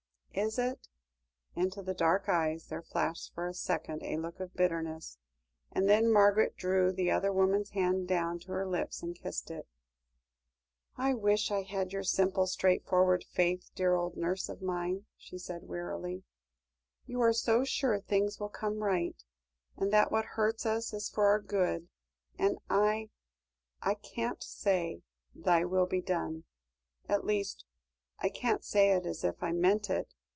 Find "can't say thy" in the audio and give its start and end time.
23.95-25.65